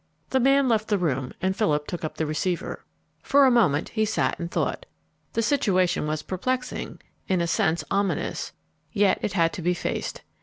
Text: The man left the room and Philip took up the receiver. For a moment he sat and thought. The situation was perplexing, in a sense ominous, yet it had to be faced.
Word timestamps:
The 0.31 0.39
man 0.39 0.67
left 0.67 0.87
the 0.87 0.97
room 0.97 1.31
and 1.43 1.55
Philip 1.55 1.85
took 1.85 2.03
up 2.03 2.15
the 2.17 2.25
receiver. 2.25 2.83
For 3.21 3.45
a 3.45 3.51
moment 3.51 3.89
he 3.89 4.03
sat 4.03 4.39
and 4.39 4.49
thought. 4.49 4.87
The 5.33 5.43
situation 5.43 6.07
was 6.07 6.23
perplexing, 6.23 6.99
in 7.27 7.39
a 7.39 7.45
sense 7.45 7.83
ominous, 7.91 8.51
yet 8.91 9.19
it 9.21 9.33
had 9.33 9.53
to 9.53 9.61
be 9.61 9.75
faced. 9.75 10.23